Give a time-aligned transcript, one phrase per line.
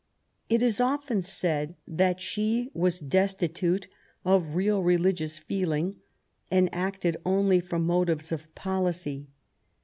[0.49, 3.87] It is often said that she was destitute
[4.25, 5.97] of real religious feeling,
[6.49, 9.27] and acted only from motives of policy.